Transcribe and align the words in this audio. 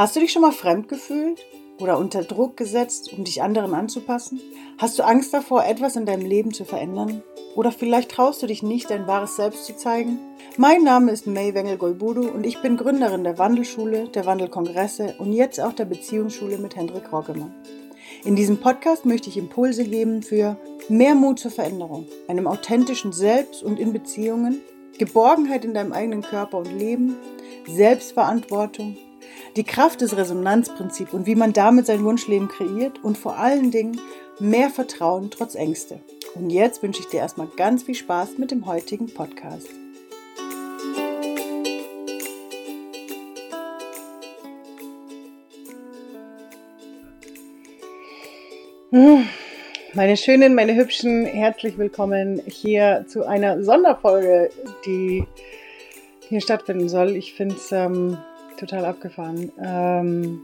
Hast 0.00 0.16
du 0.16 0.20
dich 0.20 0.32
schon 0.32 0.40
mal 0.40 0.50
fremd 0.50 0.88
gefühlt 0.88 1.44
oder 1.78 1.98
unter 1.98 2.24
Druck 2.24 2.56
gesetzt, 2.56 3.12
um 3.12 3.22
dich 3.24 3.42
anderen 3.42 3.74
anzupassen? 3.74 4.40
Hast 4.78 4.98
du 4.98 5.02
Angst 5.02 5.34
davor, 5.34 5.66
etwas 5.66 5.94
in 5.94 6.06
deinem 6.06 6.24
Leben 6.24 6.54
zu 6.54 6.64
verändern? 6.64 7.22
Oder 7.54 7.70
vielleicht 7.70 8.10
traust 8.10 8.42
du 8.42 8.46
dich 8.46 8.62
nicht, 8.62 8.88
dein 8.88 9.06
wahres 9.06 9.36
Selbst 9.36 9.66
zu 9.66 9.76
zeigen? 9.76 10.18
Mein 10.56 10.84
Name 10.84 11.12
ist 11.12 11.26
May 11.26 11.52
Wengel-Golbudu 11.52 12.30
und 12.30 12.46
ich 12.46 12.62
bin 12.62 12.78
Gründerin 12.78 13.24
der 13.24 13.36
Wandelschule, 13.36 14.08
der 14.08 14.24
Wandelkongresse 14.24 15.16
und 15.18 15.34
jetzt 15.34 15.60
auch 15.60 15.74
der 15.74 15.84
Beziehungsschule 15.84 16.56
mit 16.56 16.76
Hendrik 16.76 17.12
Roggemann. 17.12 17.54
In 18.24 18.36
diesem 18.36 18.56
Podcast 18.56 19.04
möchte 19.04 19.28
ich 19.28 19.36
Impulse 19.36 19.84
geben 19.84 20.22
für 20.22 20.56
mehr 20.88 21.14
Mut 21.14 21.40
zur 21.40 21.50
Veränderung, 21.50 22.06
einem 22.26 22.46
authentischen 22.46 23.12
Selbst 23.12 23.62
und 23.62 23.78
in 23.78 23.92
Beziehungen, 23.92 24.62
Geborgenheit 24.96 25.66
in 25.66 25.74
deinem 25.74 25.92
eigenen 25.92 26.22
Körper 26.22 26.56
und 26.56 26.72
Leben, 26.72 27.16
Selbstverantwortung, 27.66 28.96
die 29.56 29.64
Kraft 29.64 30.00
des 30.00 30.16
Resonanzprinzips 30.16 31.12
und 31.12 31.26
wie 31.26 31.34
man 31.34 31.52
damit 31.52 31.86
sein 31.86 32.04
Wunschleben 32.04 32.48
kreiert 32.48 33.02
und 33.02 33.18
vor 33.18 33.36
allen 33.36 33.70
Dingen 33.70 34.00
mehr 34.38 34.70
Vertrauen 34.70 35.30
trotz 35.30 35.54
Ängste. 35.54 36.00
Und 36.34 36.50
jetzt 36.50 36.82
wünsche 36.82 37.00
ich 37.00 37.08
dir 37.08 37.20
erstmal 37.20 37.48
ganz 37.56 37.82
viel 37.82 37.94
Spaß 37.94 38.38
mit 38.38 38.50
dem 38.50 38.66
heutigen 38.66 39.12
Podcast. 39.12 39.68
Hm, 48.90 49.28
meine 49.94 50.16
Schönen, 50.16 50.54
meine 50.54 50.74
Hübschen, 50.74 51.24
herzlich 51.24 51.78
willkommen 51.78 52.40
hier 52.46 53.04
zu 53.08 53.26
einer 53.26 53.62
Sonderfolge, 53.62 54.50
die 54.86 55.24
hier 56.28 56.40
stattfinden 56.40 56.88
soll. 56.88 57.16
Ich 57.16 57.34
finde 57.34 57.56
es 57.56 57.72
ähm, 57.72 58.18
total 58.60 58.84
abgefahren. 58.84 59.50
Ähm, 59.62 60.40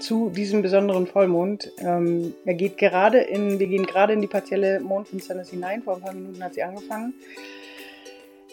zu 0.00 0.30
diesem 0.30 0.62
besonderen 0.62 1.06
Vollmond. 1.06 1.72
Ähm, 1.78 2.34
er 2.44 2.54
geht 2.54 2.78
gerade 2.78 3.18
in, 3.18 3.58
wir 3.58 3.66
gehen 3.66 3.86
gerade 3.86 4.12
in 4.12 4.20
die 4.20 4.26
partielle 4.26 4.80
Mondfinsternis 4.80 5.50
hinein. 5.50 5.82
Vor 5.82 5.96
ein 5.96 6.02
paar 6.02 6.14
Minuten 6.14 6.42
hat 6.42 6.54
sie 6.54 6.62
angefangen. 6.62 7.14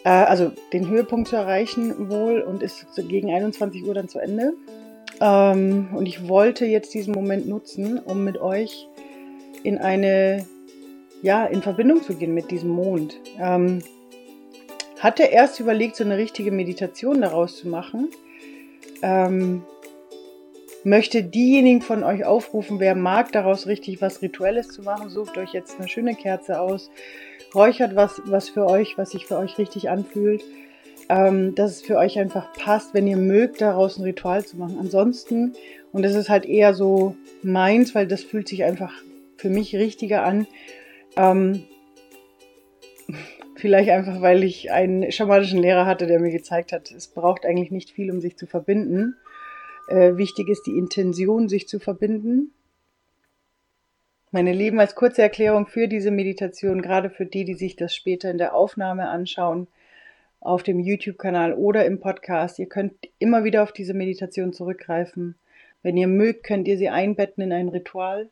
Äh, 0.04 0.08
also 0.08 0.52
den 0.72 0.88
Höhepunkt 0.88 1.28
zu 1.28 1.36
erreichen 1.36 2.10
wohl 2.10 2.40
und 2.40 2.62
ist 2.62 2.86
gegen 3.08 3.30
21 3.30 3.84
Uhr 3.84 3.94
dann 3.94 4.08
zu 4.08 4.18
Ende. 4.18 4.54
Ähm, 5.20 5.88
und 5.94 6.06
ich 6.06 6.28
wollte 6.28 6.66
jetzt 6.66 6.92
diesen 6.94 7.14
Moment 7.14 7.48
nutzen, 7.48 7.98
um 7.98 8.24
mit 8.24 8.38
euch 8.38 8.88
in 9.62 9.78
eine, 9.78 10.46
ja, 11.22 11.46
in 11.46 11.62
Verbindung 11.62 12.02
zu 12.02 12.14
gehen 12.14 12.34
mit 12.34 12.50
diesem 12.50 12.70
Mond. 12.70 13.18
Ähm, 13.38 13.80
hatte 15.00 15.24
erst 15.24 15.60
überlegt, 15.60 15.96
so 15.96 16.04
eine 16.04 16.16
richtige 16.16 16.50
Meditation 16.50 17.20
daraus 17.20 17.56
zu 17.56 17.68
machen. 17.68 18.08
Ähm, 19.02 19.62
möchte 20.86 21.24
diejenigen 21.24 21.82
von 21.82 22.04
euch 22.04 22.24
aufrufen, 22.24 22.78
wer 22.78 22.94
mag, 22.94 23.32
daraus 23.32 23.66
richtig 23.66 24.00
was 24.00 24.22
Rituelles 24.22 24.68
zu 24.68 24.82
machen, 24.82 25.10
sucht 25.10 25.36
euch 25.36 25.52
jetzt 25.52 25.78
eine 25.78 25.88
schöne 25.88 26.14
Kerze 26.14 26.60
aus, 26.60 26.90
räuchert 27.54 27.96
was, 27.96 28.22
was 28.26 28.48
für 28.48 28.66
euch, 28.66 28.96
was 28.96 29.10
sich 29.10 29.26
für 29.26 29.36
euch 29.36 29.58
richtig 29.58 29.90
anfühlt, 29.90 30.44
ähm, 31.08 31.56
dass 31.56 31.72
es 31.72 31.82
für 31.82 31.96
euch 31.96 32.18
einfach 32.18 32.52
passt, 32.52 32.94
wenn 32.94 33.08
ihr 33.08 33.16
mögt, 33.16 33.60
daraus 33.60 33.98
ein 33.98 34.04
Ritual 34.04 34.44
zu 34.44 34.58
machen. 34.58 34.76
Ansonsten, 34.78 35.54
und 35.92 36.02
das 36.02 36.14
ist 36.14 36.28
halt 36.28 36.46
eher 36.46 36.72
so 36.72 37.16
meins, 37.42 37.94
weil 37.96 38.06
das 38.06 38.22
fühlt 38.22 38.48
sich 38.48 38.62
einfach 38.62 38.92
für 39.36 39.50
mich 39.50 39.74
richtiger 39.74 40.22
an, 40.22 40.46
ähm, 41.16 41.64
Vielleicht 43.56 43.88
einfach, 43.88 44.20
weil 44.20 44.44
ich 44.44 44.70
einen 44.70 45.10
schamanischen 45.10 45.58
Lehrer 45.58 45.86
hatte, 45.86 46.06
der 46.06 46.20
mir 46.20 46.30
gezeigt 46.30 46.72
hat, 46.72 46.90
es 46.90 47.08
braucht 47.08 47.46
eigentlich 47.46 47.70
nicht 47.70 47.90
viel, 47.90 48.10
um 48.10 48.20
sich 48.20 48.36
zu 48.36 48.46
verbinden. 48.46 49.16
Äh, 49.88 50.16
wichtig 50.16 50.48
ist 50.48 50.66
die 50.66 50.76
Intention, 50.76 51.48
sich 51.48 51.66
zu 51.66 51.78
verbinden. 51.78 52.52
Meine 54.30 54.52
Lieben, 54.52 54.78
als 54.78 54.94
kurze 54.94 55.22
Erklärung 55.22 55.66
für 55.66 55.88
diese 55.88 56.10
Meditation, 56.10 56.82
gerade 56.82 57.08
für 57.08 57.24
die, 57.24 57.46
die 57.46 57.54
sich 57.54 57.76
das 57.76 57.94
später 57.94 58.30
in 58.30 58.36
der 58.36 58.54
Aufnahme 58.54 59.08
anschauen, 59.08 59.68
auf 60.40 60.62
dem 60.62 60.78
YouTube-Kanal 60.78 61.54
oder 61.54 61.86
im 61.86 61.98
Podcast. 61.98 62.58
Ihr 62.58 62.68
könnt 62.68 62.92
immer 63.18 63.44
wieder 63.44 63.62
auf 63.62 63.72
diese 63.72 63.94
Meditation 63.94 64.52
zurückgreifen. 64.52 65.36
Wenn 65.82 65.96
ihr 65.96 66.08
mögt, 66.08 66.44
könnt 66.44 66.68
ihr 66.68 66.76
sie 66.76 66.90
einbetten 66.90 67.42
in 67.44 67.52
ein 67.52 67.68
Ritual. 67.68 68.28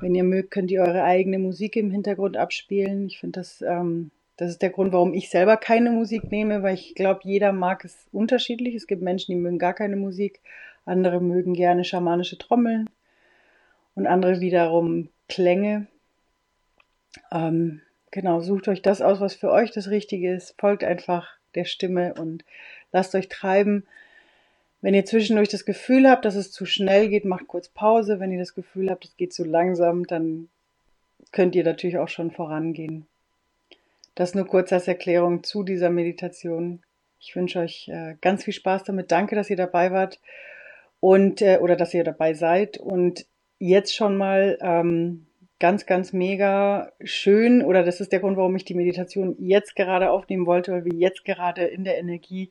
Wenn 0.00 0.14
ihr 0.14 0.24
mögt, 0.24 0.50
könnt 0.50 0.70
ihr 0.70 0.82
eure 0.82 1.04
eigene 1.04 1.38
Musik 1.38 1.76
im 1.76 1.90
Hintergrund 1.90 2.36
abspielen. 2.36 3.06
Ich 3.06 3.18
finde 3.18 3.40
das, 3.40 3.62
ähm, 3.62 4.10
das 4.38 4.50
ist 4.50 4.62
der 4.62 4.70
Grund, 4.70 4.92
warum 4.92 5.14
ich 5.14 5.30
selber 5.30 5.56
keine 5.56 5.90
Musik 5.90 6.30
nehme, 6.30 6.62
weil 6.62 6.74
ich 6.74 6.94
glaube, 6.94 7.20
jeder 7.24 7.52
mag 7.52 7.84
es 7.84 8.06
unterschiedlich. 8.12 8.76
Es 8.76 8.86
gibt 8.86 9.02
Menschen, 9.02 9.32
die 9.32 9.38
mögen 9.38 9.58
gar 9.58 9.74
keine 9.74 9.96
Musik. 9.96 10.40
Andere 10.84 11.20
mögen 11.20 11.54
gerne 11.54 11.84
schamanische 11.84 12.38
Trommeln 12.38 12.88
und 13.96 14.06
andere 14.06 14.40
wiederum 14.40 15.08
Klänge. 15.28 15.88
Ähm, 17.32 17.82
genau, 18.12 18.40
sucht 18.40 18.68
euch 18.68 18.80
das 18.80 19.02
aus, 19.02 19.18
was 19.20 19.34
für 19.34 19.50
euch 19.50 19.72
das 19.72 19.90
Richtige 19.90 20.32
ist. 20.32 20.54
Folgt 20.56 20.84
einfach 20.84 21.28
der 21.56 21.64
Stimme 21.64 22.14
und 22.14 22.44
lasst 22.92 23.16
euch 23.16 23.28
treiben. 23.28 23.88
Wenn 24.82 24.94
ihr 24.94 25.04
zwischendurch 25.04 25.48
das 25.48 25.64
Gefühl 25.64 26.08
habt, 26.08 26.24
dass 26.24 26.36
es 26.36 26.52
zu 26.52 26.64
schnell 26.64 27.08
geht, 27.08 27.24
macht 27.24 27.48
kurz 27.48 27.68
Pause. 27.68 28.20
Wenn 28.20 28.30
ihr 28.30 28.38
das 28.38 28.54
Gefühl 28.54 28.88
habt, 28.88 29.04
es 29.04 29.16
geht 29.16 29.32
zu 29.32 29.42
langsam, 29.42 30.06
dann 30.06 30.48
könnt 31.32 31.56
ihr 31.56 31.64
natürlich 31.64 31.98
auch 31.98 32.08
schon 32.08 32.30
vorangehen. 32.30 33.04
Das 34.18 34.34
nur 34.34 34.48
kurz 34.48 34.72
als 34.72 34.88
Erklärung 34.88 35.44
zu 35.44 35.62
dieser 35.62 35.90
Meditation. 35.90 36.82
Ich 37.20 37.36
wünsche 37.36 37.60
euch 37.60 37.88
äh, 37.88 38.16
ganz 38.20 38.42
viel 38.42 38.52
Spaß 38.52 38.82
damit. 38.82 39.12
Danke, 39.12 39.36
dass 39.36 39.48
ihr 39.48 39.54
dabei 39.54 39.92
wart 39.92 40.18
und 40.98 41.40
äh, 41.40 41.58
oder 41.58 41.76
dass 41.76 41.94
ihr 41.94 42.02
dabei 42.02 42.34
seid 42.34 42.78
und 42.78 43.26
jetzt 43.60 43.94
schon 43.94 44.16
mal 44.16 44.58
ähm, 44.60 45.28
ganz, 45.60 45.86
ganz 45.86 46.12
mega 46.12 46.90
schön 47.00 47.62
oder 47.62 47.84
das 47.84 48.00
ist 48.00 48.10
der 48.10 48.18
Grund, 48.18 48.36
warum 48.36 48.56
ich 48.56 48.64
die 48.64 48.74
Meditation 48.74 49.36
jetzt 49.38 49.76
gerade 49.76 50.10
aufnehmen 50.10 50.46
wollte, 50.46 50.72
weil 50.72 50.84
wir 50.84 50.94
jetzt 50.94 51.24
gerade 51.24 51.62
in 51.66 51.84
der 51.84 51.98
Energie 51.98 52.50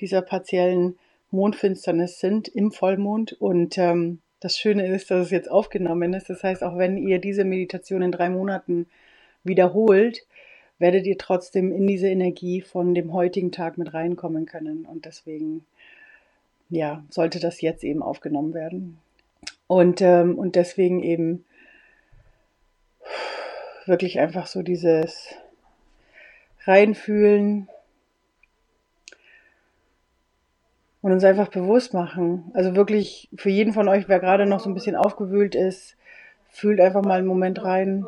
dieser 0.00 0.20
partiellen 0.20 0.98
Mondfinsternis 1.30 2.18
sind 2.18 2.48
im 2.48 2.72
Vollmond 2.72 3.34
und 3.34 3.78
ähm, 3.78 4.18
das 4.40 4.58
Schöne 4.58 4.88
ist, 4.88 5.12
dass 5.12 5.26
es 5.26 5.30
jetzt 5.30 5.48
aufgenommen 5.48 6.12
ist. 6.12 6.28
Das 6.28 6.42
heißt, 6.42 6.64
auch 6.64 6.76
wenn 6.76 6.96
ihr 6.96 7.20
diese 7.20 7.44
Meditation 7.44 8.02
in 8.02 8.10
drei 8.10 8.30
Monaten 8.30 8.88
wiederholt, 9.44 10.26
werdet 10.78 11.06
ihr 11.06 11.18
trotzdem 11.18 11.72
in 11.72 11.86
diese 11.86 12.08
Energie 12.08 12.60
von 12.60 12.94
dem 12.94 13.12
heutigen 13.12 13.52
Tag 13.52 13.78
mit 13.78 13.94
reinkommen 13.94 14.46
können. 14.46 14.86
Und 14.86 15.04
deswegen 15.04 15.64
ja, 16.70 17.04
sollte 17.10 17.40
das 17.40 17.60
jetzt 17.60 17.84
eben 17.84 18.02
aufgenommen 18.02 18.54
werden. 18.54 18.98
Und, 19.66 20.00
ähm, 20.00 20.36
und 20.36 20.56
deswegen 20.56 21.02
eben 21.02 21.44
wirklich 23.86 24.18
einfach 24.18 24.46
so 24.46 24.62
dieses 24.62 25.34
Reinfühlen 26.64 27.68
und 31.02 31.12
uns 31.12 31.24
einfach 31.24 31.48
bewusst 31.48 31.92
machen. 31.92 32.50
Also 32.54 32.74
wirklich 32.74 33.28
für 33.36 33.50
jeden 33.50 33.74
von 33.74 33.88
euch, 33.88 34.08
wer 34.08 34.20
gerade 34.20 34.46
noch 34.46 34.60
so 34.60 34.70
ein 34.70 34.74
bisschen 34.74 34.96
aufgewühlt 34.96 35.54
ist, 35.54 35.96
fühlt 36.50 36.80
einfach 36.80 37.02
mal 37.02 37.18
einen 37.18 37.26
Moment 37.26 37.62
rein 37.62 38.06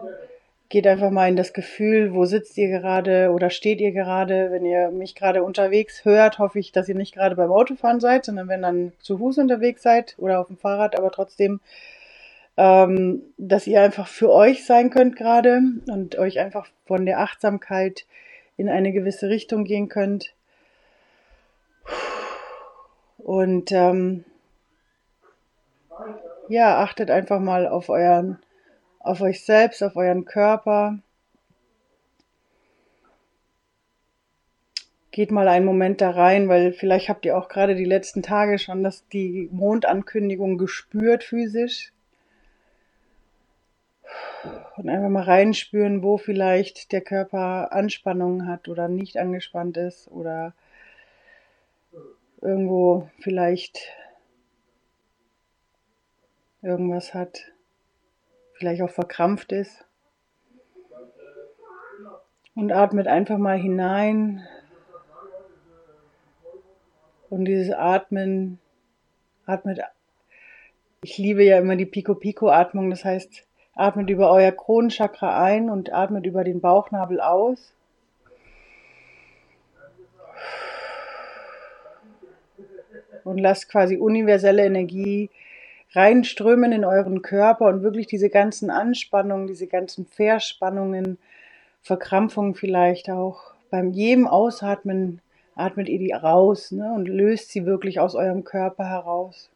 geht 0.68 0.86
einfach 0.86 1.10
mal 1.10 1.28
in 1.28 1.36
das 1.36 1.52
Gefühl, 1.52 2.12
wo 2.12 2.24
sitzt 2.24 2.58
ihr 2.58 2.68
gerade 2.68 3.30
oder 3.30 3.50
steht 3.50 3.80
ihr 3.80 3.92
gerade. 3.92 4.50
Wenn 4.50 4.64
ihr 4.64 4.90
mich 4.90 5.14
gerade 5.14 5.42
unterwegs 5.44 6.04
hört, 6.04 6.38
hoffe 6.38 6.58
ich, 6.58 6.72
dass 6.72 6.88
ihr 6.88 6.94
nicht 6.94 7.14
gerade 7.14 7.36
beim 7.36 7.52
Autofahren 7.52 8.00
seid, 8.00 8.24
sondern 8.24 8.48
wenn 8.48 8.62
dann 8.62 8.92
zu 8.98 9.18
Fuß 9.18 9.38
unterwegs 9.38 9.82
seid 9.82 10.14
oder 10.18 10.40
auf 10.40 10.48
dem 10.48 10.56
Fahrrad, 10.56 10.96
aber 10.96 11.10
trotzdem, 11.12 11.60
ähm, 12.56 13.22
dass 13.36 13.66
ihr 13.66 13.80
einfach 13.80 14.08
für 14.08 14.32
euch 14.32 14.64
sein 14.66 14.90
könnt 14.90 15.16
gerade 15.16 15.60
und 15.88 16.18
euch 16.18 16.40
einfach 16.40 16.66
von 16.86 17.06
der 17.06 17.20
Achtsamkeit 17.20 18.06
in 18.56 18.68
eine 18.68 18.92
gewisse 18.92 19.28
Richtung 19.28 19.64
gehen 19.64 19.88
könnt. 19.88 20.34
Und 23.18 23.72
ähm, 23.72 24.24
ja, 26.48 26.78
achtet 26.82 27.10
einfach 27.10 27.40
mal 27.40 27.68
auf 27.68 27.88
euren 27.88 28.38
auf 29.06 29.20
euch 29.20 29.44
selbst, 29.44 29.82
auf 29.82 29.96
euren 29.96 30.24
Körper. 30.24 30.98
Geht 35.12 35.30
mal 35.30 35.48
einen 35.48 35.64
Moment 35.64 36.00
da 36.00 36.10
rein, 36.10 36.48
weil 36.48 36.72
vielleicht 36.72 37.08
habt 37.08 37.24
ihr 37.24 37.38
auch 37.38 37.48
gerade 37.48 37.74
die 37.74 37.84
letzten 37.84 38.22
Tage 38.22 38.58
schon 38.58 38.82
das, 38.82 39.06
die 39.08 39.48
Mondankündigung 39.52 40.58
gespürt 40.58 41.24
physisch. 41.24 41.92
Und 44.76 44.88
einfach 44.88 45.08
mal 45.08 45.22
reinspüren, 45.22 46.02
wo 46.02 46.18
vielleicht 46.18 46.92
der 46.92 47.00
Körper 47.00 47.72
Anspannungen 47.72 48.46
hat 48.46 48.68
oder 48.68 48.88
nicht 48.88 49.16
angespannt 49.16 49.76
ist 49.76 50.08
oder 50.10 50.52
irgendwo 52.42 53.08
vielleicht 53.20 53.88
irgendwas 56.60 57.14
hat 57.14 57.52
vielleicht 58.58 58.82
auch 58.82 58.90
verkrampft 58.90 59.52
ist. 59.52 59.84
Und 62.54 62.72
atmet 62.72 63.06
einfach 63.06 63.38
mal 63.38 63.58
hinein. 63.58 64.46
Und 67.28 67.44
dieses 67.44 67.74
Atmen, 67.74 68.58
atmet 69.44 69.80
Ich 71.02 71.18
liebe 71.18 71.44
ja 71.44 71.58
immer 71.58 71.76
die 71.76 71.86
Pico-Pico-Atmung, 71.86 72.88
das 72.88 73.04
heißt, 73.04 73.46
atmet 73.74 74.08
über 74.08 74.30
euer 74.30 74.52
Kronenchakra 74.52 75.42
ein 75.42 75.68
und 75.68 75.92
atmet 75.92 76.24
über 76.24 76.44
den 76.44 76.60
Bauchnabel 76.60 77.20
aus. 77.20 77.74
Und 83.24 83.38
lasst 83.38 83.68
quasi 83.68 83.96
universelle 83.96 84.64
Energie 84.64 85.30
reinströmen 85.96 86.72
in 86.72 86.84
euren 86.84 87.22
Körper 87.22 87.66
und 87.66 87.82
wirklich 87.82 88.06
diese 88.06 88.28
ganzen 88.28 88.70
Anspannungen, 88.70 89.46
diese 89.46 89.66
ganzen 89.66 90.06
Verspannungen, 90.06 91.18
Verkrampfungen 91.82 92.54
vielleicht 92.54 93.08
auch 93.08 93.54
beim 93.70 93.90
jedem 93.92 94.26
Ausatmen 94.26 95.20
atmet 95.54 95.88
ihr 95.88 95.98
die 95.98 96.12
raus 96.12 96.70
ne, 96.70 96.92
und 96.92 97.08
löst 97.08 97.50
sie 97.50 97.64
wirklich 97.64 97.98
aus 97.98 98.14
eurem 98.14 98.44
Körper 98.44 98.88
heraus. 98.88 99.50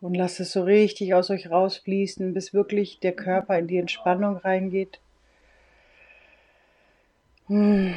Und 0.00 0.14
lasst 0.14 0.38
es 0.38 0.52
so 0.52 0.62
richtig 0.62 1.14
aus 1.14 1.30
euch 1.30 1.50
rausfließen, 1.50 2.32
bis 2.32 2.54
wirklich 2.54 3.00
der 3.00 3.12
Körper 3.12 3.58
in 3.58 3.66
die 3.66 3.78
Entspannung 3.78 4.36
reingeht. 4.36 5.00
Hm. 7.48 7.94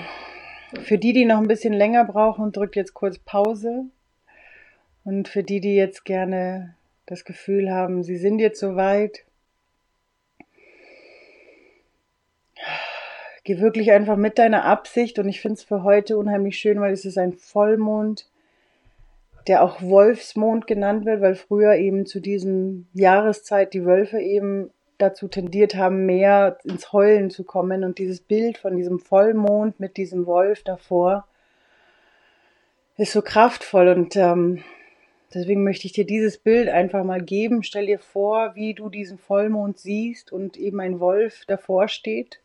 Für 0.83 0.98
die, 0.98 1.13
die 1.13 1.25
noch 1.25 1.38
ein 1.38 1.48
bisschen 1.48 1.74
länger 1.74 2.06
brauchen, 2.06 2.51
drückt 2.51 2.75
jetzt 2.75 2.94
kurz 2.94 3.19
Pause. 3.19 3.86
Und 5.03 5.27
für 5.27 5.44
die, 5.44 5.59
die 5.59 5.75
jetzt 5.75 6.06
gerne 6.06 6.75
das 7.06 7.25
Gefühl 7.25 7.71
haben, 7.71 8.03
sie 8.03 8.18
sind 8.18 8.39
jetzt 8.39 8.59
soweit, 8.59 9.25
geh 13.44 13.59
wirklich 13.59 13.92
einfach 13.92 14.15
mit 14.15 14.39
deiner 14.39 14.65
Absicht. 14.65 15.19
Und 15.19 15.27
ich 15.27 15.42
finde 15.42 15.56
es 15.56 15.63
für 15.63 15.83
heute 15.83 16.18
unheimlich 16.18 16.57
schön, 16.57 16.80
weil 16.80 16.94
es 16.94 17.06
ist 17.06 17.18
ein 17.18 17.33
Vollmond 17.33 18.30
der 19.47 19.63
auch 19.63 19.81
Wolfsmond 19.81 20.67
genannt 20.67 21.05
wird, 21.05 21.21
weil 21.21 21.35
früher 21.35 21.75
eben 21.75 22.05
zu 22.05 22.19
diesem 22.19 22.88
Jahreszeit 22.93 23.73
die 23.73 23.85
Wölfe 23.85 24.19
eben 24.19 24.71
dazu 24.97 25.27
tendiert 25.27 25.75
haben, 25.75 26.05
mehr 26.05 26.57
ins 26.63 26.93
Heulen 26.93 27.29
zu 27.29 27.43
kommen. 27.43 27.83
Und 27.83 27.97
dieses 27.97 28.21
Bild 28.21 28.57
von 28.57 28.77
diesem 28.77 28.99
Vollmond 28.99 29.79
mit 29.79 29.97
diesem 29.97 30.25
Wolf 30.25 30.63
davor 30.63 31.27
ist 32.97 33.13
so 33.13 33.21
kraftvoll. 33.21 33.89
Und 33.89 34.15
ähm, 34.15 34.63
deswegen 35.33 35.63
möchte 35.63 35.88
ich 35.88 35.93
dir 35.93 36.05
dieses 36.05 36.38
Bild 36.38 36.69
einfach 36.69 37.03
mal 37.03 37.21
geben. 37.21 37.63
Stell 37.63 37.88
dir 37.88 37.99
vor, 37.99 38.53
wie 38.55 38.75
du 38.75 38.89
diesen 38.89 39.17
Vollmond 39.17 39.79
siehst 39.79 40.31
und 40.31 40.57
eben 40.57 40.79
ein 40.79 40.99
Wolf 40.99 41.45
davor 41.47 41.88
steht 41.88 42.41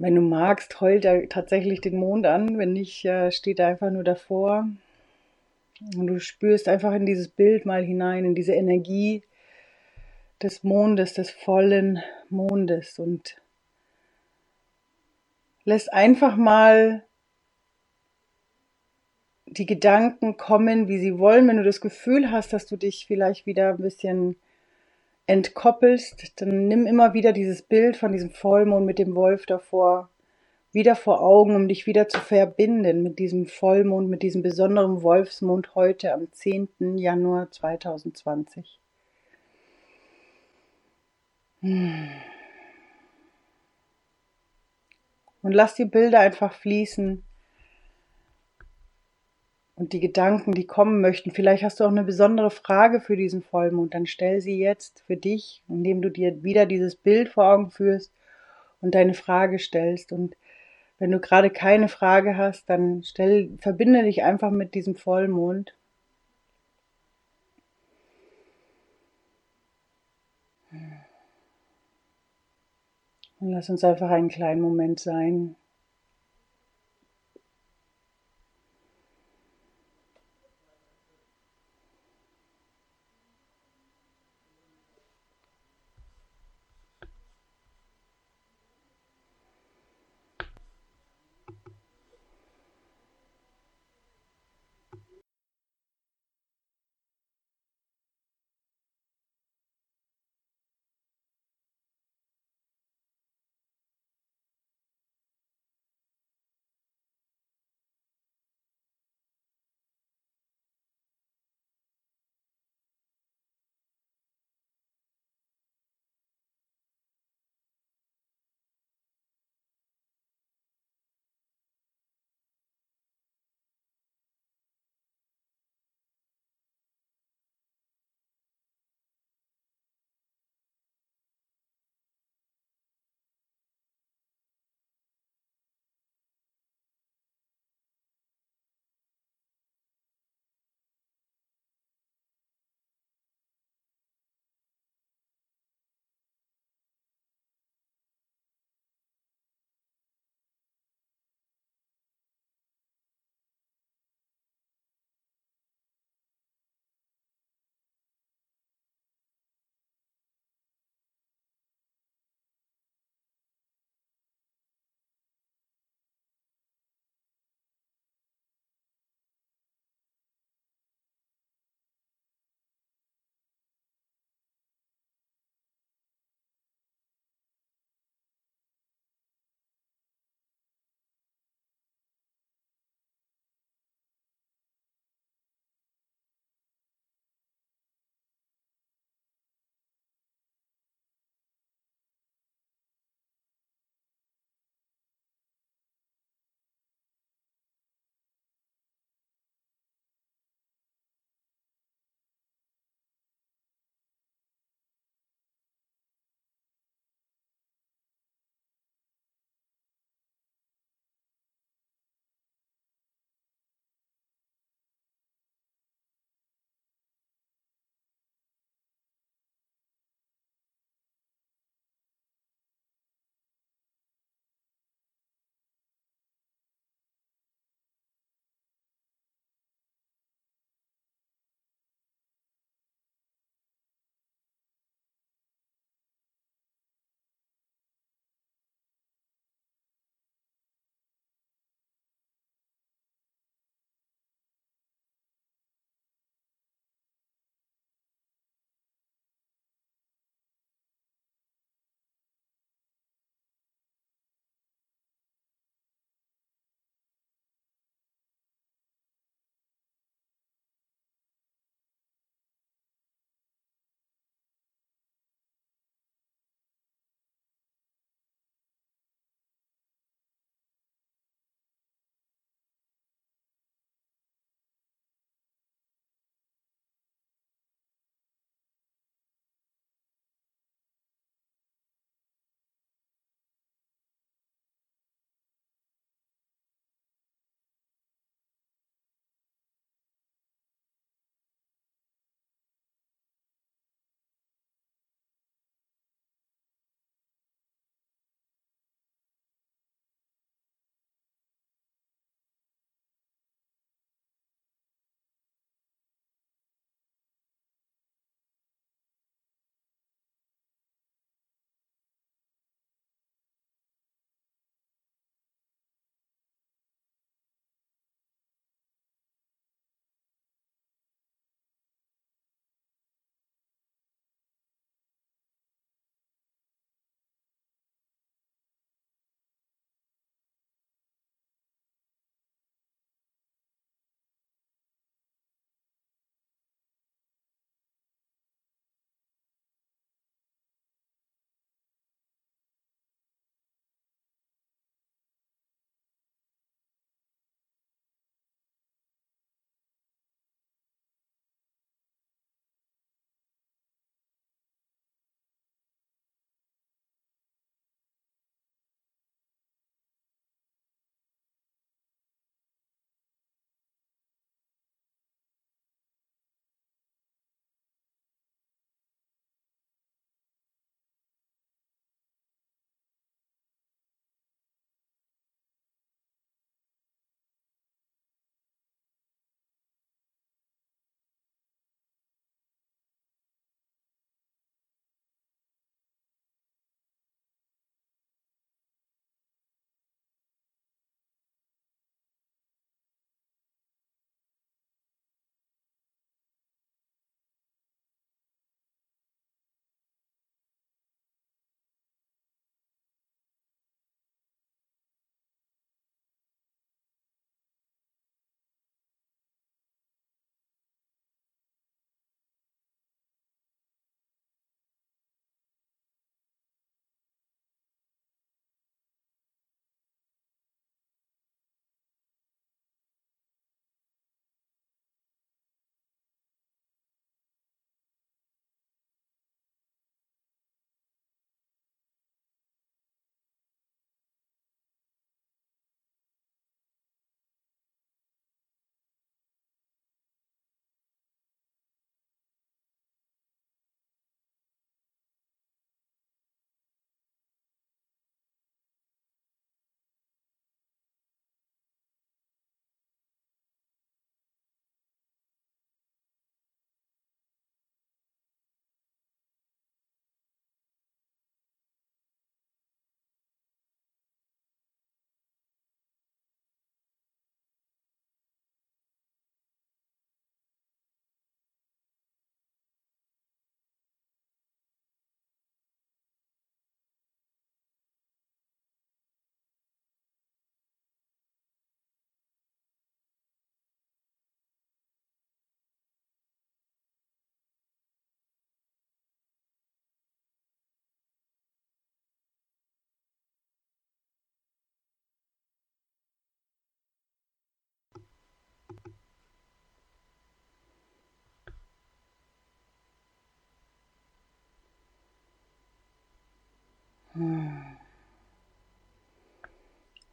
wenn 0.00 0.14
du 0.14 0.22
magst, 0.22 0.80
heult 0.80 1.04
er 1.04 1.28
tatsächlich 1.28 1.82
den 1.82 1.98
Mond 1.98 2.26
an. 2.26 2.56
Wenn 2.56 2.72
nicht, 2.72 3.06
steht 3.30 3.58
er 3.58 3.66
einfach 3.66 3.90
nur 3.90 4.02
davor. 4.02 4.66
Und 5.94 6.06
du 6.06 6.18
spürst 6.20 6.68
einfach 6.68 6.94
in 6.94 7.04
dieses 7.04 7.28
Bild 7.28 7.66
mal 7.66 7.84
hinein, 7.84 8.24
in 8.24 8.34
diese 8.34 8.54
Energie 8.54 9.22
des 10.42 10.64
Mondes, 10.64 11.12
des 11.12 11.30
vollen 11.30 12.02
Mondes 12.30 12.98
und 12.98 13.36
lässt 15.64 15.92
einfach 15.92 16.36
mal 16.36 17.04
die 19.44 19.66
Gedanken 19.66 20.38
kommen, 20.38 20.88
wie 20.88 20.98
sie 20.98 21.18
wollen. 21.18 21.46
Wenn 21.46 21.58
du 21.58 21.64
das 21.64 21.82
Gefühl 21.82 22.30
hast, 22.30 22.54
dass 22.54 22.64
du 22.64 22.76
dich 22.76 23.04
vielleicht 23.06 23.44
wieder 23.44 23.68
ein 23.68 23.82
bisschen 23.82 24.36
entkoppelst, 25.30 26.40
dann 26.40 26.66
nimm 26.66 26.86
immer 26.86 27.14
wieder 27.14 27.32
dieses 27.32 27.62
Bild 27.62 27.96
von 27.96 28.10
diesem 28.10 28.30
Vollmond 28.30 28.84
mit 28.84 28.98
dem 28.98 29.14
Wolf 29.14 29.46
davor 29.46 30.10
wieder 30.72 30.96
vor 30.96 31.20
Augen, 31.20 31.54
um 31.56 31.68
dich 31.68 31.86
wieder 31.86 32.08
zu 32.08 32.20
verbinden 32.20 33.02
mit 33.02 33.18
diesem 33.18 33.46
Vollmond, 33.46 34.08
mit 34.08 34.22
diesem 34.22 34.42
besonderen 34.42 35.02
Wolfsmond 35.02 35.74
heute 35.74 36.12
am 36.12 36.30
10. 36.30 36.96
Januar 36.96 37.50
2020. 37.50 38.78
Und 41.62 42.10
lass 45.42 45.74
die 45.74 45.84
Bilder 45.84 46.20
einfach 46.20 46.54
fließen 46.54 47.24
und 49.80 49.94
die 49.94 50.00
Gedanken, 50.00 50.52
die 50.52 50.66
kommen 50.66 51.00
möchten. 51.00 51.30
Vielleicht 51.30 51.62
hast 51.62 51.80
du 51.80 51.84
auch 51.84 51.90
eine 51.90 52.04
besondere 52.04 52.50
Frage 52.50 53.00
für 53.00 53.16
diesen 53.16 53.40
Vollmond. 53.40 53.94
Dann 53.94 54.04
stell 54.04 54.42
sie 54.42 54.58
jetzt 54.58 55.02
für 55.06 55.16
dich, 55.16 55.62
indem 55.68 56.02
du 56.02 56.10
dir 56.10 56.42
wieder 56.42 56.66
dieses 56.66 56.96
Bild 56.96 57.30
vor 57.30 57.46
Augen 57.46 57.70
führst 57.70 58.12
und 58.82 58.94
deine 58.94 59.14
Frage 59.14 59.58
stellst. 59.58 60.12
Und 60.12 60.36
wenn 60.98 61.10
du 61.10 61.18
gerade 61.18 61.48
keine 61.48 61.88
Frage 61.88 62.36
hast, 62.36 62.68
dann 62.68 63.02
stell, 63.04 63.56
verbinde 63.58 64.02
dich 64.02 64.22
einfach 64.22 64.50
mit 64.50 64.74
diesem 64.74 64.96
Vollmond. 64.96 65.74
Und 73.40 73.50
lass 73.50 73.70
uns 73.70 73.82
einfach 73.82 74.10
einen 74.10 74.28
kleinen 74.28 74.60
Moment 74.60 75.00
sein. 75.00 75.56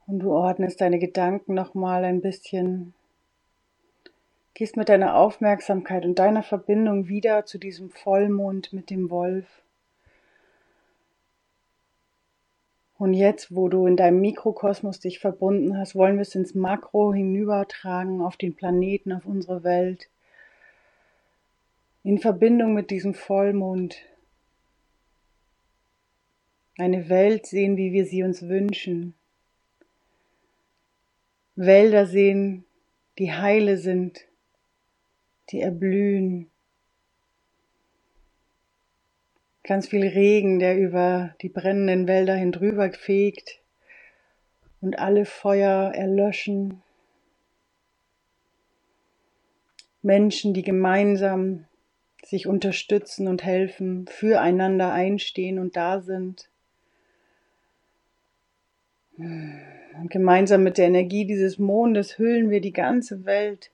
Und 0.07 0.19
du 0.19 0.31
ordnest 0.31 0.79
deine 0.79 0.99
Gedanken 0.99 1.53
nochmal 1.53 2.05
ein 2.05 2.21
bisschen. 2.21 2.93
Gehst 4.53 4.77
mit 4.77 4.89
deiner 4.89 5.15
Aufmerksamkeit 5.15 6.05
und 6.05 6.17
deiner 6.17 6.43
Verbindung 6.43 7.09
wieder 7.09 7.45
zu 7.45 7.57
diesem 7.57 7.91
Vollmond 7.91 8.71
mit 8.71 8.89
dem 8.89 9.09
Wolf. 9.09 9.45
Und 12.97 13.13
jetzt, 13.13 13.53
wo 13.53 13.67
du 13.67 13.85
in 13.85 13.95
deinem 13.95 14.21
Mikrokosmos 14.21 14.99
dich 14.99 15.19
verbunden 15.19 15.77
hast, 15.77 15.93
wollen 15.93 16.15
wir 16.15 16.23
es 16.23 16.33
ins 16.33 16.55
Makro 16.55 17.13
hinübertragen, 17.13 18.21
auf 18.21 18.37
den 18.37 18.55
Planeten, 18.55 19.11
auf 19.11 19.25
unsere 19.25 19.63
Welt. 19.63 20.09
In 22.03 22.17
Verbindung 22.17 22.73
mit 22.73 22.89
diesem 22.89 23.13
Vollmond. 23.13 23.97
Eine 26.77 27.09
Welt 27.09 27.45
sehen, 27.45 27.75
wie 27.75 27.91
wir 27.91 28.05
sie 28.05 28.23
uns 28.23 28.47
wünschen. 28.47 29.16
Wälder 31.57 32.05
sehen, 32.05 32.65
die 33.17 33.33
heile 33.33 33.77
sind, 33.77 34.25
die 35.49 35.59
erblühen. 35.59 36.51
Ganz 39.63 39.87
viel 39.87 40.05
Regen, 40.05 40.59
der 40.59 40.77
über 40.77 41.35
die 41.41 41.49
brennenden 41.49 42.07
Wälder 42.07 42.35
hindrüber 42.35 42.91
fegt 42.93 43.59
und 44.81 44.99
alle 44.99 45.25
Feuer 45.25 45.93
erlöschen. 45.95 46.83
Menschen, 50.03 50.53
die 50.53 50.61
gemeinsam 50.61 51.65
sich 52.23 52.45
unterstützen 52.45 53.27
und 53.27 53.43
helfen, 53.43 54.05
füreinander 54.05 54.93
einstehen 54.93 55.57
und 55.57 55.75
da 55.75 56.01
sind. 56.01 56.49
Und 59.17 59.76
gemeinsam 60.05 60.63
mit 60.63 60.77
der 60.77 60.87
Energie 60.87 61.25
dieses 61.25 61.57
Mondes 61.57 62.17
hüllen 62.17 62.49
wir 62.49 62.61
die 62.61 62.73
ganze 62.73 63.25
Welt 63.25 63.71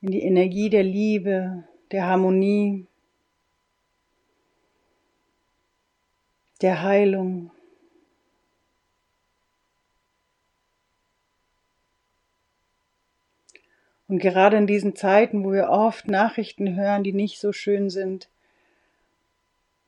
in 0.00 0.10
die 0.10 0.22
Energie 0.22 0.68
der 0.68 0.82
Liebe, 0.82 1.64
der 1.90 2.06
Harmonie, 2.06 2.86
der 6.60 6.82
Heilung. 6.82 7.50
Und 14.08 14.18
gerade 14.18 14.56
in 14.58 14.66
diesen 14.66 14.94
Zeiten, 14.94 15.44
wo 15.44 15.52
wir 15.52 15.70
oft 15.70 16.06
Nachrichten 16.06 16.76
hören, 16.76 17.02
die 17.02 17.12
nicht 17.12 17.40
so 17.40 17.52
schön 17.52 17.88
sind, 17.88 18.28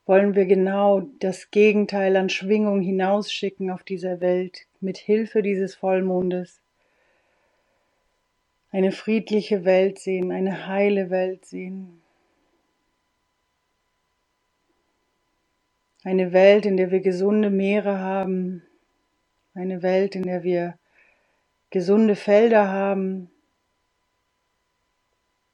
wollen 0.07 0.35
wir 0.35 0.45
genau 0.47 1.03
das 1.21 1.51
Gegenteil 1.51 2.17
an 2.17 2.29
Schwingung 2.29 2.81
hinausschicken 2.81 3.71
auf 3.71 3.83
dieser 3.83 4.21
Welt 4.21 4.67
mit 4.81 4.99
Hilfe 4.99 5.43
dieses 5.43 5.75
Vollmondes. 5.75 6.61
Eine 8.71 8.93
friedliche 8.93 9.65
Welt 9.65 9.99
sehen, 9.99 10.33
eine 10.33 10.67
heile 10.67 11.09
Welt 11.09 11.47
sehen. 11.47 12.03
Eine 16.03 16.33
Welt, 16.33 16.67
in 16.67 16.77
der 16.77 16.91
wir 16.91 17.01
gesunde 17.01 17.49
Meere 17.49 17.99
haben, 17.99 18.63
eine 19.55 19.83
Welt, 19.83 20.17
in 20.17 20.25
der 20.25 20.43
wir 20.43 20.77
gesunde 21.71 22.15
Felder 22.15 22.69
haben, 22.69 23.31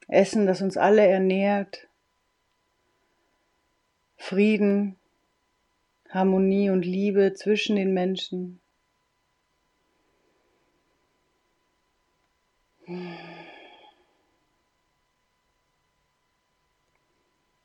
Essen, 0.09 0.47
das 0.47 0.61
uns 0.61 0.77
alle 0.77 1.07
ernährt, 1.07 1.90
Frieden, 4.31 4.95
Harmonie 6.09 6.71
und 6.71 6.87
Liebe 6.87 7.35
zwischen 7.35 7.75
den 7.75 7.93
Menschen. 7.93 8.61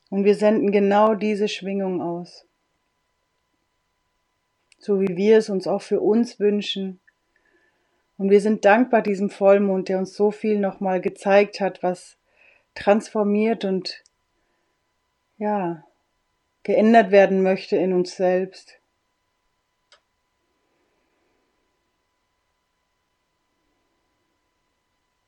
Und 0.10 0.24
wir 0.24 0.34
senden 0.34 0.72
genau 0.72 1.14
diese 1.14 1.48
Schwingung 1.48 2.02
aus. 2.02 2.48
So 4.80 5.00
wie 5.00 5.16
wir 5.16 5.38
es 5.38 5.52
uns 5.52 5.68
auch 5.68 5.84
für 5.84 6.02
uns 6.02 6.40
wünschen. 6.40 7.00
Und 8.18 8.32
wir 8.32 8.42
sind 8.42 8.66
dankbar 8.66 9.04
diesem 9.04 9.30
Vollmond, 9.30 9.88
der 9.88 10.00
uns 10.00 10.16
so 10.16 10.32
viel 10.32 10.60
nochmal 10.60 11.00
gezeigt 11.00 11.62
hat, 11.62 11.84
was 11.84 12.18
transformiert 12.74 13.66
und 13.66 14.04
ja, 15.38 15.85
geändert 16.66 17.12
werden 17.12 17.44
möchte 17.44 17.78
in 17.78 17.94
uns 17.94 18.16
selbst. 18.16 18.80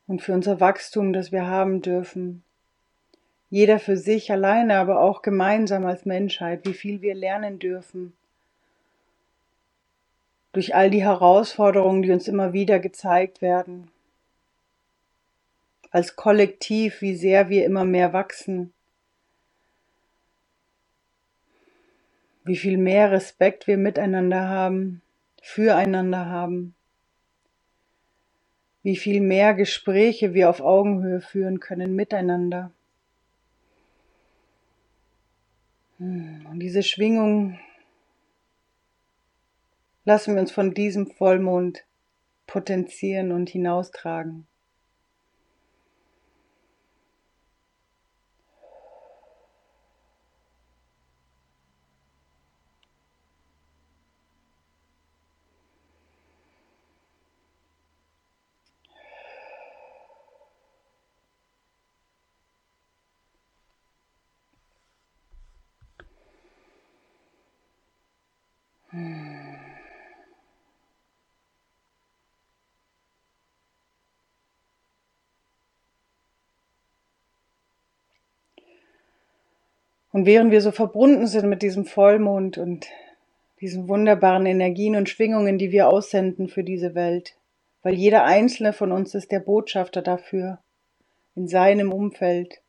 Und 0.08 0.20
für 0.20 0.32
unser 0.32 0.58
Wachstum, 0.58 1.12
das 1.12 1.30
wir 1.30 1.46
haben 1.46 1.80
dürfen. 1.80 2.42
Jeder 3.50 3.78
für 3.78 3.96
sich 3.96 4.32
alleine, 4.32 4.78
aber 4.78 5.00
auch 5.00 5.22
gemeinsam 5.22 5.86
als 5.86 6.04
Menschheit, 6.04 6.66
wie 6.66 6.74
viel 6.74 7.02
wir 7.02 7.14
lernen 7.14 7.60
dürfen. 7.60 8.14
Durch 10.52 10.74
all 10.74 10.90
die 10.90 11.04
Herausforderungen, 11.04 12.02
die 12.02 12.10
uns 12.10 12.26
immer 12.26 12.52
wieder 12.52 12.80
gezeigt 12.80 13.42
werden. 13.42 13.92
Als 15.92 16.16
Kollektiv, 16.16 17.00
wie 17.00 17.14
sehr 17.14 17.48
wir 17.48 17.64
immer 17.64 17.84
mehr 17.84 18.12
wachsen 18.12 18.72
wie 22.48 22.56
viel 22.56 22.78
mehr 22.78 23.12
Respekt 23.12 23.66
wir 23.66 23.76
miteinander 23.76 24.48
haben, 24.48 25.02
füreinander 25.40 26.26
haben, 26.26 26.74
wie 28.82 28.96
viel 28.96 29.20
mehr 29.20 29.54
Gespräche 29.54 30.34
wir 30.34 30.50
auf 30.50 30.60
Augenhöhe 30.60 31.20
führen 31.20 31.60
können 31.60 31.94
miteinander. 31.94 32.72
Hm, 35.98 36.46
und 36.50 36.60
diese 36.60 36.82
Schwingung 36.82 37.58
lassen 40.04 40.34
wir 40.34 40.40
uns 40.40 40.50
von 40.50 40.74
diesem 40.74 41.06
Vollmond 41.06 41.84
potenzieren 42.46 43.30
und 43.30 43.50
hinaustragen. 43.50 44.47
Und 80.18 80.26
während 80.26 80.50
wir 80.50 80.60
so 80.62 80.72
verbunden 80.72 81.28
sind 81.28 81.48
mit 81.48 81.62
diesem 81.62 81.84
Vollmond 81.84 82.58
und 82.58 82.88
diesen 83.60 83.86
wunderbaren 83.86 84.46
Energien 84.46 84.96
und 84.96 85.08
Schwingungen, 85.08 85.58
die 85.58 85.70
wir 85.70 85.86
aussenden 85.86 86.48
für 86.48 86.64
diese 86.64 86.96
Welt, 86.96 87.36
weil 87.84 87.94
jeder 87.94 88.24
einzelne 88.24 88.72
von 88.72 88.90
uns 88.90 89.14
ist 89.14 89.30
der 89.30 89.38
Botschafter 89.38 90.02
dafür, 90.02 90.58
in 91.36 91.46
seinem 91.46 91.92
Umfeld. 91.92 92.60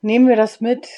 Nehmen 0.00 0.26
wir 0.26 0.36
das 0.36 0.62
mit 0.62 0.88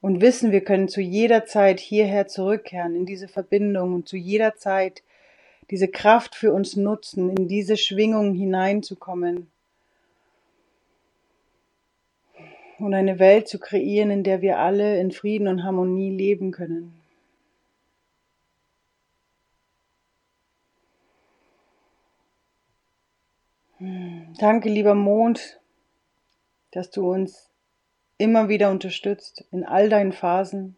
und 0.00 0.20
wissen, 0.20 0.50
wir 0.50 0.64
können 0.64 0.88
zu 0.88 1.00
jeder 1.00 1.44
Zeit 1.44 1.78
hierher 1.78 2.26
zurückkehren, 2.26 2.96
in 2.96 3.06
diese 3.06 3.28
Verbindung 3.28 3.94
und 3.94 4.08
zu 4.08 4.16
jeder 4.16 4.56
Zeit 4.56 5.04
diese 5.70 5.86
Kraft 5.86 6.34
für 6.34 6.52
uns 6.52 6.74
nutzen, 6.74 7.30
in 7.30 7.46
diese 7.46 7.76
Schwingung 7.76 8.34
hineinzukommen 8.34 9.52
und 12.82 12.94
eine 12.94 13.18
Welt 13.18 13.48
zu 13.48 13.58
kreieren, 13.58 14.10
in 14.10 14.24
der 14.24 14.42
wir 14.42 14.58
alle 14.58 14.98
in 14.98 15.12
Frieden 15.12 15.48
und 15.48 15.62
Harmonie 15.62 16.10
leben 16.10 16.50
können. 16.50 16.94
Danke, 24.38 24.68
lieber 24.68 24.94
Mond, 24.94 25.60
dass 26.70 26.90
du 26.90 27.10
uns 27.10 27.50
immer 28.16 28.48
wieder 28.48 28.70
unterstützt 28.70 29.44
in 29.50 29.64
all 29.64 29.88
deinen 29.88 30.12
Phasen, 30.12 30.76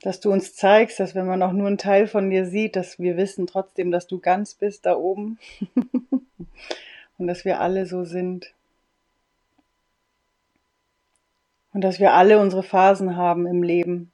dass 0.00 0.20
du 0.20 0.30
uns 0.32 0.54
zeigst, 0.54 1.00
dass 1.00 1.14
wenn 1.14 1.26
man 1.26 1.42
auch 1.42 1.52
nur 1.52 1.66
einen 1.66 1.78
Teil 1.78 2.06
von 2.06 2.30
dir 2.30 2.46
sieht, 2.46 2.76
dass 2.76 2.98
wir 2.98 3.16
wissen 3.16 3.46
trotzdem, 3.46 3.90
dass 3.90 4.06
du 4.06 4.18
ganz 4.18 4.54
bist 4.54 4.86
da 4.86 4.96
oben 4.96 5.38
und 7.18 7.26
dass 7.26 7.44
wir 7.44 7.60
alle 7.60 7.86
so 7.86 8.04
sind. 8.04 8.54
Und 11.74 11.82
dass 11.82 12.00
wir 12.00 12.14
alle 12.14 12.38
unsere 12.38 12.62
Phasen 12.62 13.16
haben 13.16 13.46
im 13.46 13.62
Leben. 13.62 14.12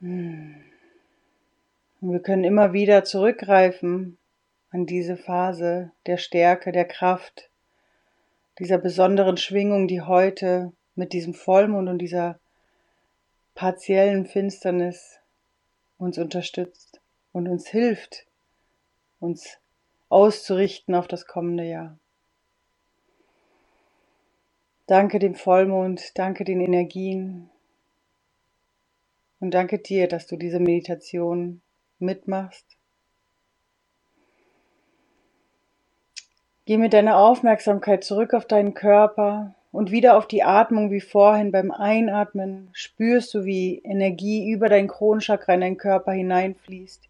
Und 0.00 0.62
wir 2.00 2.20
können 2.20 2.44
immer 2.44 2.72
wieder 2.72 3.04
zurückgreifen 3.04 4.16
an 4.70 4.86
diese 4.86 5.16
Phase 5.16 5.90
der 6.06 6.18
Stärke, 6.18 6.72
der 6.72 6.84
Kraft, 6.84 7.50
dieser 8.58 8.78
besonderen 8.78 9.36
Schwingung, 9.36 9.88
die 9.88 10.02
heute 10.02 10.72
mit 10.94 11.12
diesem 11.12 11.34
Vollmond 11.34 11.88
und 11.88 11.98
dieser 11.98 12.38
partiellen 13.54 14.24
Finsternis 14.24 15.18
uns 15.98 16.16
unterstützt 16.16 17.00
und 17.32 17.48
uns 17.48 17.66
hilft, 17.66 18.26
uns 19.18 19.58
auszurichten 20.10 20.94
auf 20.94 21.08
das 21.08 21.26
kommende 21.26 21.64
Jahr. 21.64 21.98
Danke 24.86 25.18
dem 25.18 25.34
Vollmond, 25.34 26.18
danke 26.18 26.44
den 26.44 26.60
Energien 26.60 27.48
und 29.40 29.54
danke 29.54 29.78
dir, 29.78 30.08
dass 30.08 30.26
du 30.26 30.36
diese 30.36 30.60
Meditation 30.60 31.62
mitmachst. 31.98 32.76
Geh 36.66 36.76
mit 36.76 36.92
deiner 36.92 37.16
Aufmerksamkeit 37.18 38.04
zurück 38.04 38.34
auf 38.34 38.46
deinen 38.46 38.74
Körper 38.74 39.54
und 39.72 39.90
wieder 39.90 40.18
auf 40.18 40.26
die 40.26 40.42
Atmung 40.42 40.90
wie 40.90 41.00
vorhin. 41.00 41.50
Beim 41.50 41.70
Einatmen 41.70 42.68
spürst 42.72 43.32
du, 43.32 43.44
wie 43.44 43.78
Energie 43.84 44.50
über 44.50 44.68
dein 44.68 44.88
Kronchakra 44.88 45.54
in 45.54 45.60
deinen 45.62 45.76
Körper 45.78 46.12
hineinfließt 46.12 47.08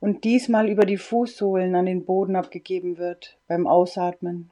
und 0.00 0.24
diesmal 0.24 0.68
über 0.68 0.84
die 0.84 0.96
Fußsohlen 0.96 1.74
an 1.74 1.86
den 1.86 2.04
Boden 2.04 2.36
abgegeben 2.36 2.98
wird 2.98 3.36
beim 3.46 3.66
Ausatmen. 3.66 4.50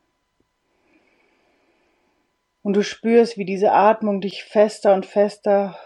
Und 2.66 2.72
du 2.72 2.83
spürst, 2.83 3.38
wie 3.38 3.44
diese 3.44 3.70
Atmung 3.70 4.20
dich 4.20 4.42
fester 4.42 4.92
und 4.92 5.07
fester 5.07 5.79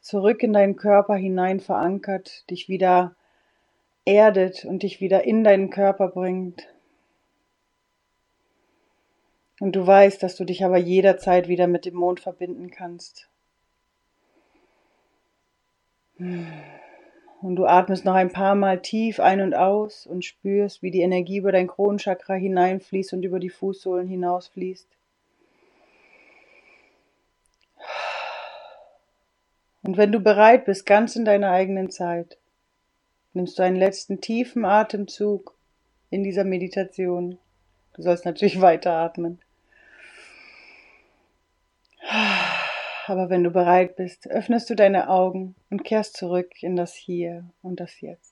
zurück 0.00 0.42
in 0.42 0.52
deinen 0.52 0.74
Körper 0.74 1.14
hinein 1.14 1.60
verankert, 1.60 2.50
dich 2.50 2.68
wieder 2.68 3.14
erdet 4.04 4.64
und 4.64 4.82
dich 4.82 5.00
wieder 5.00 5.22
in 5.22 5.44
deinen 5.44 5.70
Körper 5.70 6.08
bringt. 6.08 6.66
Und 9.60 9.76
du 9.76 9.86
weißt, 9.86 10.20
dass 10.20 10.34
du 10.34 10.44
dich 10.44 10.64
aber 10.64 10.76
jederzeit 10.76 11.46
wieder 11.46 11.68
mit 11.68 11.84
dem 11.84 11.94
Mond 11.94 12.18
verbinden 12.18 12.72
kannst. 12.72 13.28
Und 16.18 17.54
du 17.54 17.64
atmest 17.64 18.04
noch 18.04 18.14
ein 18.14 18.32
paar 18.32 18.56
Mal 18.56 18.82
tief 18.82 19.20
ein 19.20 19.40
und 19.40 19.54
aus 19.54 20.04
und 20.04 20.24
spürst, 20.24 20.82
wie 20.82 20.90
die 20.90 21.02
Energie 21.02 21.36
über 21.36 21.52
dein 21.52 21.68
Kronenchakra 21.68 22.34
hineinfließt 22.34 23.12
und 23.12 23.22
über 23.22 23.38
die 23.38 23.50
Fußsohlen 23.50 24.08
hinausfließt. 24.08 24.98
Und 29.82 29.96
wenn 29.96 30.12
du 30.12 30.20
bereit 30.20 30.64
bist, 30.64 30.86
ganz 30.86 31.16
in 31.16 31.24
deiner 31.24 31.50
eigenen 31.50 31.90
Zeit, 31.90 32.38
nimmst 33.32 33.58
du 33.58 33.62
einen 33.62 33.76
letzten 33.76 34.20
tiefen 34.20 34.64
Atemzug 34.64 35.56
in 36.10 36.24
dieser 36.24 36.44
Meditation. 36.44 37.38
Du 37.94 38.02
sollst 38.02 38.24
natürlich 38.24 38.60
weiteratmen. 38.60 39.40
Aber 43.06 43.30
wenn 43.30 43.44
du 43.44 43.50
bereit 43.50 43.96
bist, 43.96 44.28
öffnest 44.28 44.68
du 44.68 44.74
deine 44.74 45.08
Augen 45.08 45.54
und 45.70 45.84
kehrst 45.84 46.16
zurück 46.16 46.62
in 46.62 46.76
das 46.76 46.94
Hier 46.94 47.48
und 47.62 47.80
das 47.80 48.00
Jetzt. 48.00 48.27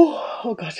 Oh, 0.00 0.14
oh 0.44 0.54
Gott. 0.54 0.76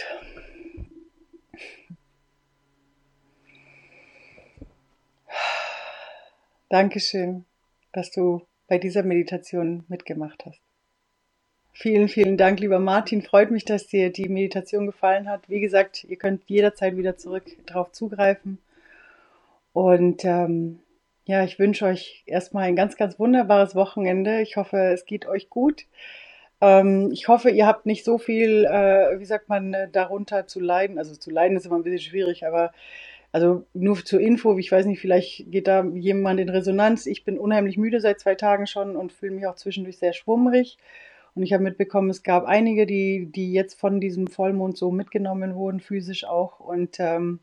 Dankeschön, 6.68 7.44
dass 7.92 8.12
du 8.12 8.46
bei 8.68 8.78
dieser 8.78 9.02
Meditation 9.02 9.82
mitgemacht 9.88 10.44
hast. 10.46 10.60
Vielen, 11.72 12.06
vielen 12.06 12.36
Dank, 12.36 12.60
lieber 12.60 12.78
Martin. 12.78 13.22
Freut 13.22 13.50
mich, 13.50 13.64
dass 13.64 13.88
dir 13.88 14.12
die 14.12 14.28
Meditation 14.28 14.86
gefallen 14.86 15.28
hat. 15.28 15.48
Wie 15.48 15.58
gesagt, 15.58 16.04
ihr 16.04 16.16
könnt 16.16 16.48
jederzeit 16.48 16.96
wieder 16.96 17.16
zurück 17.16 17.44
drauf 17.66 17.90
zugreifen. 17.90 18.58
Und 19.72 20.24
ähm, 20.24 20.78
ja, 21.24 21.42
ich 21.42 21.58
wünsche 21.58 21.86
euch 21.86 22.22
erstmal 22.26 22.68
ein 22.68 22.76
ganz, 22.76 22.96
ganz 22.96 23.18
wunderbares 23.18 23.74
Wochenende. 23.74 24.42
Ich 24.42 24.56
hoffe, 24.56 24.76
es 24.92 25.06
geht 25.06 25.26
euch 25.26 25.50
gut. 25.50 25.86
Ähm, 26.60 27.10
ich 27.12 27.28
hoffe, 27.28 27.50
ihr 27.50 27.66
habt 27.66 27.86
nicht 27.86 28.04
so 28.04 28.18
viel, 28.18 28.64
äh, 28.64 29.18
wie 29.18 29.24
sagt 29.24 29.48
man, 29.48 29.74
äh, 29.74 29.88
darunter 29.90 30.46
zu 30.46 30.60
leiden. 30.60 30.98
Also 30.98 31.14
zu 31.14 31.30
leiden 31.30 31.56
ist 31.56 31.66
immer 31.66 31.76
ein 31.76 31.84
bisschen 31.84 32.00
schwierig, 32.00 32.46
aber 32.46 32.72
also 33.30 33.66
nur 33.74 34.04
zur 34.04 34.20
Info, 34.20 34.56
ich 34.58 34.72
weiß 34.72 34.86
nicht, 34.86 35.00
vielleicht 35.00 35.50
geht 35.50 35.68
da 35.68 35.84
jemand 35.84 36.40
in 36.40 36.48
Resonanz. 36.48 37.06
Ich 37.06 37.24
bin 37.24 37.38
unheimlich 37.38 37.76
müde 37.76 38.00
seit 38.00 38.20
zwei 38.20 38.34
Tagen 38.34 38.66
schon 38.66 38.96
und 38.96 39.12
fühle 39.12 39.32
mich 39.32 39.46
auch 39.46 39.54
zwischendurch 39.56 39.98
sehr 39.98 40.12
schwummrig. 40.14 40.78
Und 41.34 41.42
ich 41.42 41.52
habe 41.52 41.62
mitbekommen, 41.62 42.10
es 42.10 42.22
gab 42.22 42.46
einige, 42.46 42.86
die, 42.86 43.26
die 43.30 43.52
jetzt 43.52 43.78
von 43.78 44.00
diesem 44.00 44.26
Vollmond 44.26 44.76
so 44.76 44.90
mitgenommen 44.90 45.54
wurden, 45.54 45.80
physisch 45.80 46.24
auch. 46.24 46.58
Und 46.58 46.98
ähm, 46.98 47.40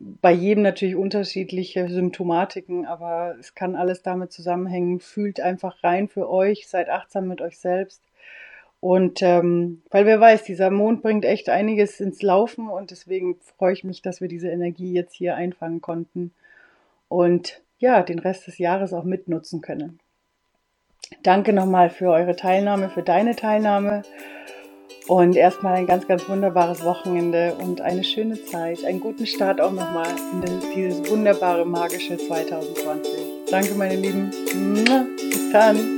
bei 0.00 0.32
jedem 0.32 0.62
natürlich 0.62 0.96
unterschiedliche 0.96 1.88
Symptomatiken, 1.88 2.86
aber 2.86 3.36
es 3.40 3.54
kann 3.54 3.74
alles 3.74 4.02
damit 4.02 4.32
zusammenhängen. 4.32 5.00
Fühlt 5.00 5.40
einfach 5.40 5.82
rein 5.82 6.08
für 6.08 6.30
euch, 6.30 6.68
seid 6.68 6.88
achtsam 6.88 7.28
mit 7.28 7.40
euch 7.40 7.58
selbst 7.58 8.02
und 8.80 9.22
ähm, 9.22 9.82
weil 9.90 10.06
wer 10.06 10.20
weiß, 10.20 10.44
dieser 10.44 10.70
Mond 10.70 11.02
bringt 11.02 11.24
echt 11.24 11.48
einiges 11.48 11.98
ins 12.00 12.22
Laufen 12.22 12.68
und 12.68 12.92
deswegen 12.92 13.36
freue 13.56 13.72
ich 13.72 13.82
mich, 13.82 14.02
dass 14.02 14.20
wir 14.20 14.28
diese 14.28 14.50
Energie 14.50 14.92
jetzt 14.92 15.14
hier 15.14 15.34
einfangen 15.34 15.80
konnten 15.80 16.32
und 17.08 17.60
ja, 17.78 18.02
den 18.02 18.20
Rest 18.20 18.46
des 18.46 18.58
Jahres 18.58 18.92
auch 18.92 19.04
mitnutzen 19.04 19.62
können. 19.62 19.98
Danke 21.22 21.52
nochmal 21.52 21.90
für 21.90 22.10
eure 22.10 22.36
Teilnahme, 22.36 22.90
für 22.90 23.02
deine 23.02 23.34
Teilnahme 23.34 24.02
und 25.08 25.34
erstmal 25.36 25.74
ein 25.74 25.86
ganz, 25.86 26.06
ganz 26.06 26.28
wunderbares 26.28 26.84
Wochenende 26.84 27.54
und 27.58 27.80
eine 27.80 28.04
schöne 28.04 28.42
Zeit, 28.44 28.84
einen 28.84 29.00
guten 29.00 29.26
Start 29.26 29.60
auch 29.60 29.72
nochmal 29.72 30.08
in 30.32 30.60
dieses 30.74 31.10
wunderbare, 31.10 31.64
magische 31.64 32.16
2020. 32.16 33.12
Danke, 33.50 33.74
meine 33.74 33.96
Lieben. 33.96 34.30
Bis 35.18 35.50
dann. 35.52 35.97